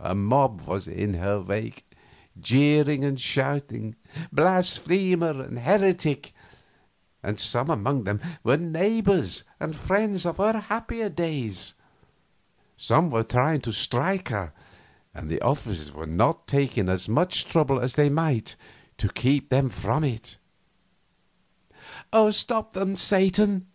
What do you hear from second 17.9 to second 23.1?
they might to keep them from it. "Oh, stop them,